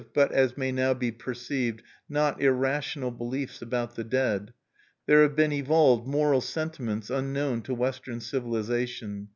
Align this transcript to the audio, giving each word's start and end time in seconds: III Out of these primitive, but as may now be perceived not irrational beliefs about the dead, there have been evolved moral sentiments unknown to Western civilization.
III 0.01 0.07
Out 0.15 0.15
of 0.15 0.15
these 0.15 0.23
primitive, 0.23 0.35
but 0.35 0.43
as 0.43 0.57
may 0.57 0.71
now 0.71 0.93
be 0.95 1.11
perceived 1.11 1.83
not 2.09 2.41
irrational 2.41 3.11
beliefs 3.11 3.61
about 3.61 3.95
the 3.95 4.03
dead, 4.03 4.51
there 5.05 5.21
have 5.21 5.35
been 5.35 5.51
evolved 5.51 6.07
moral 6.07 6.41
sentiments 6.41 7.11
unknown 7.11 7.61
to 7.61 7.75
Western 7.75 8.19
civilization. 8.19 9.29